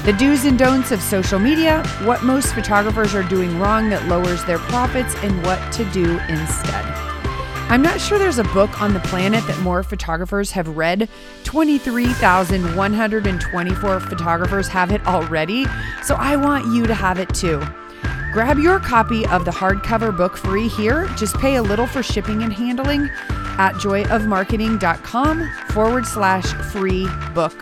The 0.04 0.14
do's 0.16 0.44
and 0.44 0.56
don'ts 0.56 0.92
of 0.92 1.02
social 1.02 1.40
media, 1.40 1.84
what 2.04 2.22
most 2.22 2.54
photographers 2.54 3.16
are 3.16 3.24
doing 3.24 3.58
wrong 3.58 3.90
that 3.90 4.06
lowers 4.06 4.44
their 4.44 4.60
profits, 4.60 5.16
and 5.16 5.44
what 5.44 5.72
to 5.72 5.84
do 5.86 6.20
instead. 6.28 7.07
I'm 7.70 7.82
not 7.82 8.00
sure 8.00 8.18
there's 8.18 8.38
a 8.38 8.44
book 8.44 8.80
on 8.80 8.94
the 8.94 9.00
planet 9.00 9.46
that 9.46 9.60
more 9.60 9.82
photographers 9.82 10.52
have 10.52 10.68
read. 10.68 11.06
23,124 11.44 14.00
photographers 14.00 14.68
have 14.68 14.90
it 14.90 15.06
already, 15.06 15.66
so 16.02 16.14
I 16.14 16.36
want 16.36 16.74
you 16.74 16.86
to 16.86 16.94
have 16.94 17.18
it 17.18 17.28
too. 17.34 17.62
Grab 18.32 18.58
your 18.58 18.80
copy 18.80 19.26
of 19.26 19.44
the 19.44 19.50
hardcover 19.50 20.16
book 20.16 20.38
free 20.38 20.68
here. 20.68 21.06
Just 21.16 21.36
pay 21.38 21.56
a 21.56 21.62
little 21.62 21.86
for 21.86 22.02
shipping 22.02 22.42
and 22.42 22.54
handling 22.54 23.10
at 23.58 23.74
joyofmarketing.com 23.74 25.50
forward 25.68 26.06
slash 26.06 26.46
free 26.72 27.06
book. 27.34 27.52